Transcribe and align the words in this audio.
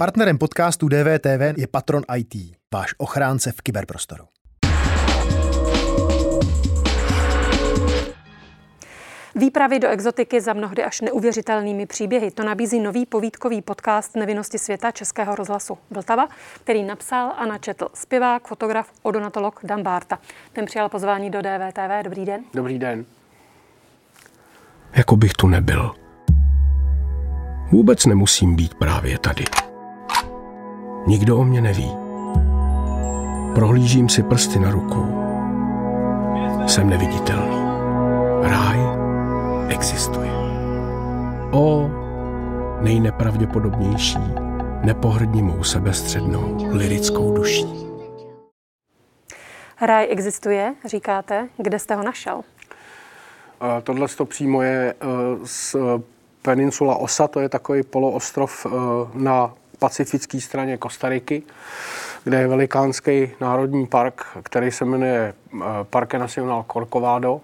Partnerem 0.00 0.38
podcastu 0.38 0.88
DVTV 0.88 1.56
je 1.56 1.66
Patron 1.66 2.02
IT, 2.16 2.34
váš 2.74 2.94
ochránce 2.98 3.52
v 3.52 3.60
kyberprostoru. 3.60 4.24
Výpravy 9.34 9.78
do 9.78 9.88
exotiky 9.88 10.40
za 10.40 10.52
mnohdy 10.52 10.84
až 10.84 11.00
neuvěřitelnými 11.00 11.86
příběhy. 11.86 12.30
To 12.30 12.44
nabízí 12.44 12.80
nový 12.80 13.06
povídkový 13.06 13.62
podcast 13.62 14.16
Nevinnosti 14.16 14.58
světa 14.58 14.90
Českého 14.90 15.34
rozhlasu 15.34 15.78
Vltava, 15.90 16.28
který 16.60 16.82
napsal 16.82 17.32
a 17.36 17.46
načetl 17.46 17.88
zpěvák, 17.94 18.48
fotograf, 18.48 18.92
odonatolog 19.02 19.60
Dan 19.64 19.82
Bárta. 19.82 20.18
Ten 20.52 20.66
přijal 20.66 20.88
pozvání 20.88 21.30
do 21.30 21.42
DVTV. 21.42 22.04
Dobrý 22.04 22.24
den. 22.24 22.44
Dobrý 22.54 22.78
den. 22.78 23.04
Jako 24.96 25.16
bych 25.16 25.32
tu 25.32 25.48
nebyl. 25.48 25.94
Vůbec 27.70 28.06
nemusím 28.06 28.56
být 28.56 28.74
právě 28.74 29.18
tady. 29.18 29.44
Nikdo 31.08 31.38
o 31.38 31.44
mě 31.44 31.60
neví. 31.60 31.96
Prohlížím 33.54 34.08
si 34.08 34.22
prsty 34.22 34.58
na 34.58 34.70
rukou. 34.70 35.06
Jsem 36.66 36.90
neviditelný. 36.90 37.56
Ráj 38.42 38.78
existuje. 39.68 40.30
O 41.52 41.90
nejnepravděpodobnější, 42.80 44.18
nepohrdni 44.84 45.42
mou 45.42 45.64
sebestřednou 45.64 46.56
lirickou 46.70 47.36
duší. 47.36 47.66
Ráj 49.80 50.06
existuje, 50.10 50.74
říkáte. 50.84 51.48
Kde 51.56 51.78
jste 51.78 51.94
ho 51.94 52.02
našel? 52.02 52.40
Tohle 53.82 54.08
to 54.08 54.24
přímo 54.24 54.62
je 54.62 54.94
eh, 55.00 55.06
z 55.44 55.76
peninsula 56.42 56.96
Osa, 56.96 57.28
to 57.28 57.40
je 57.40 57.48
takový 57.48 57.82
poloostrov 57.82 58.66
eh, 58.66 58.70
na 59.14 59.54
pacifické 59.78 60.40
straně 60.40 60.76
Kostariky, 60.76 61.42
kde 62.24 62.40
je 62.40 62.48
velikánský 62.48 63.30
národní 63.40 63.86
park, 63.86 64.26
který 64.42 64.70
se 64.70 64.84
jmenuje 64.84 65.34
eh, 65.54 65.64
Parque 65.82 66.18
Nacional 66.18 66.64
Corcovado 66.72 67.40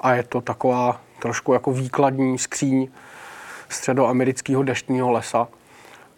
a 0.00 0.14
je 0.14 0.22
to 0.22 0.40
taková 0.40 1.00
trošku 1.18 1.52
jako 1.52 1.72
výkladní 1.72 2.38
skříň 2.38 2.88
středoamerického 3.68 4.62
deštního 4.62 5.12
lesa. 5.12 5.48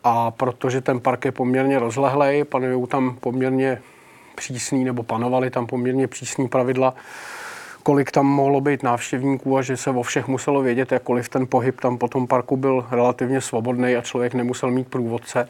A 0.05 0.31
protože 0.31 0.81
ten 0.81 1.01
park 1.01 1.25
je 1.25 1.33
poměrně 1.33 1.79
rozlehlej, 1.79 2.45
panují 2.45 2.87
tam 2.87 3.17
poměrně 3.21 3.83
přísný, 4.35 4.85
nebo 4.85 5.03
panovaly 5.03 5.51
tam 5.51 5.67
poměrně 5.67 6.09
přísný 6.09 6.49
pravidla, 6.49 6.95
kolik 7.83 8.11
tam 8.11 8.27
mohlo 8.27 8.61
být 8.61 8.83
návštěvníků 8.83 9.57
a 9.57 9.63
že 9.63 9.77
se 9.77 9.91
o 9.91 10.03
všech 10.03 10.29
muselo 10.29 10.63
vědět, 10.63 10.93
jakkoliv 10.93 11.29
ten 11.29 11.47
pohyb 11.47 11.81
tam 11.81 11.99
po 11.99 12.09
tom 12.09 12.27
parku 12.27 12.57
byl 12.57 12.87
relativně 12.91 13.41
svobodný 13.41 13.97
a 13.97 14.01
člověk 14.03 14.35
nemusel 14.35 14.71
mít 14.71 14.89
průvodce, 14.89 15.49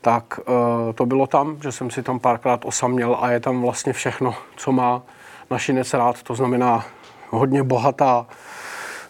tak 0.00 0.38
uh, 0.38 0.92
to 0.94 1.06
bylo 1.06 1.26
tam, 1.26 1.56
že 1.62 1.72
jsem 1.72 1.90
si 1.90 2.02
tam 2.02 2.20
párkrát 2.20 2.64
osaměl 2.64 3.18
a 3.20 3.30
je 3.30 3.40
tam 3.40 3.62
vlastně 3.62 3.92
všechno, 3.92 4.34
co 4.56 4.72
má 4.72 5.02
našinec 5.50 5.94
rád, 5.94 6.22
to 6.22 6.34
znamená 6.34 6.86
hodně 7.30 7.62
bohatá 7.62 8.26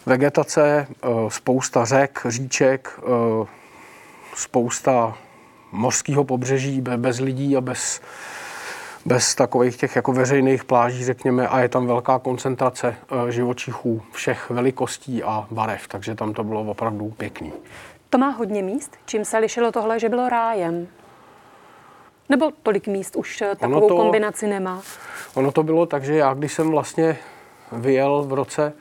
vegetace, 0.05 0.87
uh, 1.03 1.29
spousta 1.29 1.85
řek, 1.85 2.21
říček, 2.29 2.99
uh, 3.01 3.47
spousta 4.35 5.17
mořského 5.71 6.23
pobřeží 6.23 6.81
bez 6.81 7.19
lidí 7.19 7.57
a 7.57 7.61
bez 7.61 8.01
bez 9.05 9.35
takových 9.35 9.77
těch 9.77 9.95
jako 9.95 10.13
veřejných 10.13 10.63
pláží, 10.63 11.05
řekněme, 11.05 11.47
a 11.47 11.59
je 11.59 11.69
tam 11.69 11.87
velká 11.87 12.19
koncentrace 12.19 12.95
eh, 13.27 13.31
živočichů 13.31 14.01
všech 14.11 14.49
velikostí 14.49 15.23
a 15.23 15.47
barev, 15.51 15.87
takže 15.87 16.15
tam 16.15 16.33
to 16.33 16.43
bylo 16.43 16.61
opravdu 16.61 17.13
pěkný. 17.17 17.53
To 18.09 18.17
má 18.17 18.29
hodně 18.29 18.63
míst? 18.63 18.97
Čím 19.05 19.25
se 19.25 19.37
lišilo 19.37 19.71
tohle, 19.71 19.99
že 19.99 20.09
bylo 20.09 20.29
rájem? 20.29 20.87
Nebo 22.29 22.51
tolik 22.63 22.87
míst 22.87 23.15
už 23.15 23.41
eh, 23.41 23.55
takovou 23.55 23.87
to, 23.87 23.95
kombinaci 23.95 24.47
nemá? 24.47 24.81
Ono 25.33 25.51
to 25.51 25.63
bylo 25.63 25.85
tak, 25.85 26.03
že 26.03 26.15
já 26.15 26.33
když 26.33 26.53
jsem 26.53 26.69
vlastně 26.69 27.17
vyjel 27.71 28.23
v 28.27 28.33
roce 28.33 28.73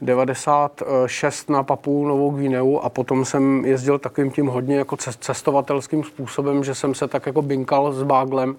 96 0.00 1.50
na 1.50 1.62
Papu 1.62 2.06
Novou 2.06 2.30
Gvineu 2.30 2.78
a 2.78 2.88
potom 2.88 3.24
jsem 3.24 3.64
jezdil 3.64 3.98
takovým 3.98 4.30
tím 4.30 4.46
hodně 4.46 4.76
jako 4.76 4.96
cestovatelským 4.96 6.04
způsobem, 6.04 6.64
že 6.64 6.74
jsem 6.74 6.94
se 6.94 7.08
tak 7.08 7.26
jako 7.26 7.42
binkal 7.42 7.92
s 7.92 8.02
báglem 8.02 8.56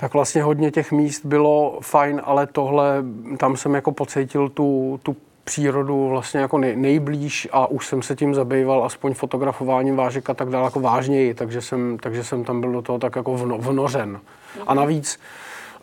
tak 0.00 0.14
vlastně 0.14 0.42
hodně 0.42 0.70
těch 0.70 0.92
míst 0.92 1.26
bylo 1.26 1.78
fajn, 1.82 2.20
ale 2.24 2.46
tohle, 2.46 3.04
tam 3.36 3.56
jsem 3.56 3.74
jako 3.74 3.92
pocítil 3.92 4.48
tu, 4.48 5.00
tu 5.02 5.16
přírodu 5.44 6.08
vlastně 6.08 6.40
jako 6.40 6.58
nej, 6.58 6.76
nejblíž 6.76 7.48
a 7.52 7.66
už 7.66 7.86
jsem 7.86 8.02
se 8.02 8.16
tím 8.16 8.34
zabýval 8.34 8.84
aspoň 8.84 9.14
fotografováním 9.14 9.96
vážek 9.96 10.30
a 10.30 10.34
tak 10.34 10.48
dále 10.48 10.64
jako 10.64 10.80
vážněji, 10.80 11.34
takže 11.34 11.60
jsem, 11.60 11.98
takže 11.98 12.24
jsem 12.24 12.44
tam 12.44 12.60
byl 12.60 12.72
do 12.72 12.82
toho 12.82 12.98
tak 12.98 13.16
jako 13.16 13.34
vno, 13.34 13.58
vnořen. 13.58 14.20
A 14.66 14.74
navíc, 14.74 15.20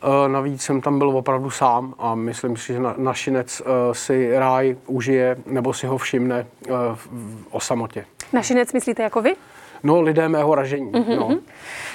uh, 0.03 0.31
navíc 0.31 0.61
jsem 0.61 0.81
tam 0.81 0.97
byl 0.97 1.09
opravdu 1.09 1.49
sám 1.49 1.93
a 1.99 2.15
myslím 2.15 2.57
si, 2.57 2.73
že 2.73 2.79
na, 2.79 2.93
našinec 2.97 3.61
uh, 3.61 3.67
si 3.93 4.39
ráj 4.39 4.75
užije 4.87 5.37
nebo 5.45 5.73
si 5.73 5.87
ho 5.87 5.97
všimne 5.97 6.45
uh, 6.69 6.75
o 7.51 7.59
samotě. 7.59 8.05
Našinec 8.33 8.73
myslíte 8.73 9.03
jako 9.03 9.21
vy? 9.21 9.35
No, 9.83 10.01
lidé 10.01 10.29
mého 10.29 10.55
ražení. 10.55 10.91
Mm-hmm. 10.91 11.19
No. 11.19 11.39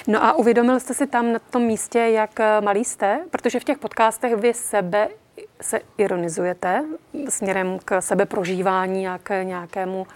No 0.07 0.23
a 0.23 0.33
uvědomil 0.33 0.79
jste 0.79 0.93
si 0.93 1.07
tam 1.07 1.33
na 1.33 1.39
tom 1.39 1.61
místě, 1.61 1.99
jak 1.99 2.39
eh, 2.39 2.61
malý 2.61 2.85
jste? 2.85 3.19
Protože 3.31 3.59
v 3.59 3.63
těch 3.63 3.77
podcastech 3.77 4.35
vy 4.35 4.53
sebe 4.53 5.07
se 5.61 5.79
ironizujete 5.97 6.85
směrem 7.29 7.79
k 7.85 8.01
sebeprožívání 8.01 9.07
a 9.07 9.19
k 9.23 9.43
nějakému 9.43 10.07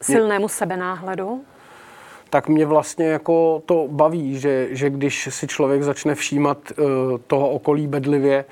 silnému 0.00 0.48
sebenáhledu? 0.48 1.44
tak 2.34 2.48
mě 2.48 2.66
vlastně 2.66 3.06
jako 3.06 3.62
to 3.66 3.86
baví, 3.90 4.38
že, 4.38 4.68
že 4.70 4.90
když 4.90 5.28
si 5.30 5.46
člověk 5.46 5.82
začne 5.82 6.14
všímat 6.14 6.58
uh, 6.70 6.84
toho 7.26 7.50
okolí 7.50 7.86
bedlivě, 7.86 8.44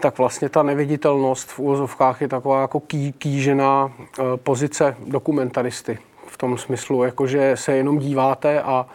tak 0.00 0.18
vlastně 0.18 0.48
ta 0.48 0.62
neviditelnost 0.62 1.48
v 1.48 1.58
úvozovkách 1.58 2.20
je 2.20 2.28
taková 2.28 2.60
jako 2.60 2.80
ký, 2.80 3.12
kýžená 3.12 3.84
uh, 3.84 4.24
pozice 4.36 4.96
dokumentaristy 5.06 5.98
v 6.30 6.36
tom 6.36 6.58
smyslu, 6.58 7.04
jako 7.04 7.26
že 7.26 7.56
se 7.56 7.76
jenom 7.76 7.98
díváte 7.98 8.62
a 8.62 8.86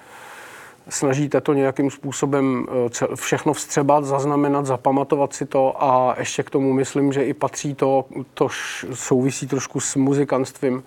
snažíte 0.89 1.41
to 1.41 1.53
nějakým 1.53 1.91
způsobem 1.91 2.67
eh, 3.01 3.15
všechno 3.15 3.53
vstřebat, 3.53 4.05
zaznamenat, 4.05 4.65
zapamatovat 4.65 5.33
si 5.33 5.45
to 5.45 5.83
a 5.83 6.15
ještě 6.19 6.43
k 6.43 6.49
tomu 6.49 6.73
myslím, 6.73 7.13
že 7.13 7.23
i 7.23 7.33
patří 7.33 7.75
to, 7.75 8.05
to 8.33 8.47
souvisí 8.93 9.47
trošku 9.47 9.79
s 9.79 9.95
muzikantstvím, 9.95 10.83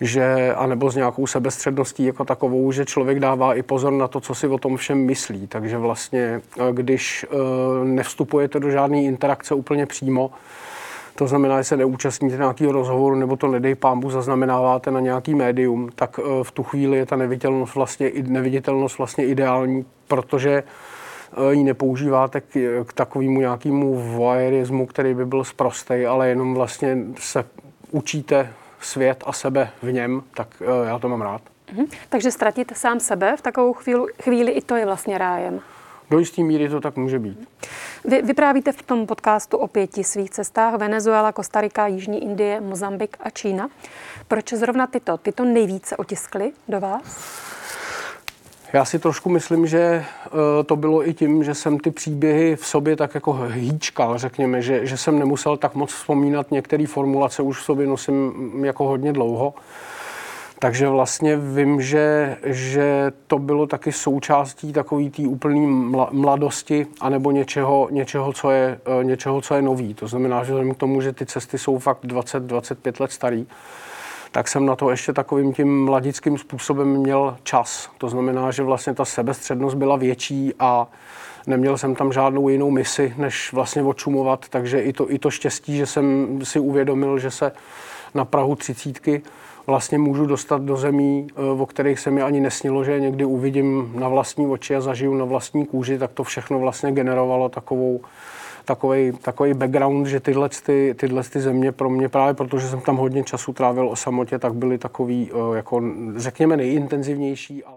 že, 0.00 0.54
anebo 0.56 0.90
s 0.90 0.96
nějakou 0.96 1.26
sebestředností 1.26 2.04
jako 2.04 2.24
takovou, 2.24 2.72
že 2.72 2.84
člověk 2.84 3.20
dává 3.20 3.54
i 3.54 3.62
pozor 3.62 3.92
na 3.92 4.08
to, 4.08 4.20
co 4.20 4.34
si 4.34 4.48
o 4.48 4.58
tom 4.58 4.76
všem 4.76 4.98
myslí. 4.98 5.46
Takže 5.46 5.78
vlastně, 5.78 6.40
eh, 6.58 6.72
když 6.72 7.26
eh, 7.30 7.36
nevstupujete 7.84 8.60
do 8.60 8.70
žádné 8.70 9.02
interakce 9.02 9.54
úplně 9.54 9.86
přímo, 9.86 10.30
to 11.14 11.26
znamená, 11.26 11.60
že 11.60 11.64
se 11.64 11.76
neúčastníte 11.76 12.36
nějakého 12.36 12.72
rozhovoru 12.72 13.16
nebo 13.16 13.36
to 13.36 13.48
nedej 13.48 13.74
pámbu 13.74 14.10
zaznamenáváte 14.10 14.90
na 14.90 15.00
nějaký 15.00 15.34
médium, 15.34 15.88
tak 15.94 16.20
eh, 16.22 16.44
v 16.44 16.50
tu 16.50 16.62
chvíli 16.62 16.98
je 16.98 17.06
ta 17.06 17.16
neviditelnost 17.16 17.74
vlastně, 17.74 18.12
neviditelnost 18.22 18.98
vlastně 18.98 19.26
ideální, 19.26 19.84
protože 20.08 20.62
eh, 20.62 21.54
ji 21.54 21.64
nepoužíváte 21.64 22.40
k, 22.40 22.84
k 22.86 22.92
takovému 22.92 23.40
nějakému 23.40 23.94
voyeurismu, 24.16 24.86
který 24.86 25.14
by 25.14 25.26
byl 25.26 25.44
zprostej, 25.44 26.06
ale 26.06 26.28
jenom 26.28 26.54
vlastně 26.54 26.98
se 27.18 27.44
učíte 27.90 28.52
svět 28.80 29.24
a 29.26 29.32
sebe 29.32 29.70
v 29.82 29.92
něm, 29.92 30.22
tak 30.34 30.48
eh, 30.60 30.88
já 30.88 30.98
to 30.98 31.08
mám 31.08 31.22
rád. 31.22 31.42
Mhm. 31.72 31.86
Takže 32.08 32.30
ztratit 32.30 32.72
sám 32.76 33.00
sebe 33.00 33.36
v 33.36 33.42
takovou 33.42 33.72
chvíli, 33.72 34.12
chvíli 34.22 34.52
i 34.52 34.60
to 34.60 34.76
je 34.76 34.86
vlastně 34.86 35.18
rájem. 35.18 35.60
Do 36.10 36.18
jisté 36.18 36.42
míry 36.42 36.68
to 36.68 36.80
tak 36.80 36.96
může 36.96 37.18
být. 37.18 37.48
Vy 38.04 38.22
vyprávíte 38.22 38.72
v 38.72 38.82
tom 38.82 39.06
podcastu 39.06 39.56
o 39.56 39.66
pěti 39.66 40.04
svých 40.04 40.30
cestách 40.30 40.74
Venezuela, 40.74 41.32
Kostarika, 41.32 41.86
Jižní 41.86 42.24
Indie, 42.24 42.60
Mozambik 42.60 43.16
a 43.20 43.30
Čína. 43.30 43.68
Proč 44.28 44.52
zrovna 44.52 44.86
tyto? 44.86 45.16
Tyto 45.18 45.44
nejvíce 45.44 45.96
otiskly 45.96 46.52
do 46.68 46.80
vás? 46.80 47.02
Já 48.72 48.84
si 48.84 48.98
trošku 48.98 49.28
myslím, 49.28 49.66
že 49.66 49.78
eh, 49.78 50.64
to 50.66 50.76
bylo 50.76 51.08
i 51.08 51.14
tím, 51.14 51.44
že 51.44 51.54
jsem 51.54 51.78
ty 51.78 51.90
příběhy 51.90 52.56
v 52.56 52.66
sobě 52.66 52.96
tak 52.96 53.14
jako 53.14 53.32
hýčkal, 53.32 54.18
řekněme, 54.18 54.62
že, 54.62 54.86
že 54.86 54.96
jsem 54.96 55.18
nemusel 55.18 55.56
tak 55.56 55.74
moc 55.74 55.92
vzpomínat 55.92 56.50
některé 56.50 56.86
formulace, 56.86 57.42
už 57.42 57.58
v 57.58 57.64
sobě 57.64 57.86
nosím 57.86 58.32
jako 58.64 58.84
hodně 58.84 59.12
dlouho. 59.12 59.54
Takže 60.62 60.88
vlastně 60.88 61.36
vím, 61.36 61.80
že, 61.80 62.36
že 62.44 63.12
to 63.26 63.38
bylo 63.38 63.66
taky 63.66 63.92
součástí 63.92 64.72
takové 64.72 65.10
té 65.10 65.22
úplné 65.22 65.66
mladosti 66.10 66.86
anebo 67.00 67.30
něčeho, 67.30 67.88
něčeho, 67.90 68.32
co 68.32 68.50
je, 68.50 68.80
eh, 69.00 69.04
něčeho, 69.04 69.40
co 69.40 69.54
je 69.54 69.62
nový. 69.62 69.94
To 69.94 70.08
znamená, 70.08 70.44
že 70.44 70.52
vzhledem 70.52 70.74
k 70.74 70.78
tomu, 70.78 71.00
že 71.00 71.12
ty 71.12 71.26
cesty 71.26 71.58
jsou 71.58 71.78
fakt 71.78 72.04
20-25 72.04 73.00
let 73.00 73.12
starý, 73.12 73.46
tak 74.32 74.48
jsem 74.48 74.66
na 74.66 74.76
to 74.76 74.90
ještě 74.90 75.12
takovým 75.12 75.52
tím 75.52 75.84
mladickým 75.84 76.38
způsobem 76.38 76.88
měl 76.88 77.36
čas. 77.42 77.90
To 77.98 78.08
znamená, 78.08 78.50
že 78.50 78.62
vlastně 78.62 78.94
ta 78.94 79.04
sebestřednost 79.04 79.76
byla 79.76 79.96
větší 79.96 80.54
a 80.58 80.86
neměl 81.46 81.78
jsem 81.78 81.94
tam 81.94 82.12
žádnou 82.12 82.48
jinou 82.48 82.70
misi, 82.70 83.14
než 83.16 83.52
vlastně 83.52 83.82
očumovat, 83.82 84.48
takže 84.48 84.80
i 84.80 84.92
to, 84.92 85.12
i 85.12 85.18
to 85.18 85.30
štěstí, 85.30 85.76
že 85.76 85.86
jsem 85.86 86.38
si 86.42 86.60
uvědomil, 86.60 87.18
že 87.18 87.30
se 87.30 87.52
na 88.14 88.24
Prahu 88.24 88.56
třicítky 88.56 89.22
vlastně 89.66 89.98
můžu 89.98 90.26
dostat 90.26 90.62
do 90.62 90.76
zemí, 90.76 91.26
o 91.58 91.66
kterých 91.66 92.00
se 92.00 92.10
mi 92.10 92.22
ani 92.22 92.40
nesnilo, 92.40 92.84
že 92.84 93.00
někdy 93.00 93.24
uvidím 93.24 93.92
na 93.94 94.08
vlastní 94.08 94.46
oči 94.46 94.76
a 94.76 94.80
zažiju 94.80 95.14
na 95.14 95.24
vlastní 95.24 95.66
kůži, 95.66 95.98
tak 95.98 96.12
to 96.12 96.24
všechno 96.24 96.58
vlastně 96.58 96.92
generovalo 96.92 97.48
takovou 97.48 98.00
takový, 98.64 99.12
takový 99.12 99.54
background, 99.54 100.06
že 100.06 100.20
tyhle, 100.20 100.48
ty, 100.48 100.94
tyhle 100.98 101.22
ty 101.22 101.40
země 101.40 101.72
pro 101.72 101.90
mě 101.90 102.08
právě, 102.08 102.34
protože 102.34 102.68
jsem 102.68 102.80
tam 102.80 102.96
hodně 102.96 103.24
času 103.24 103.52
trávil 103.52 103.88
o 103.88 103.96
samotě, 103.96 104.38
tak 104.38 104.54
byly 104.54 104.78
takový, 104.78 105.30
jako 105.54 105.82
řekněme, 106.16 106.56
nejintenzivnější. 106.56 107.64
Ale... 107.64 107.76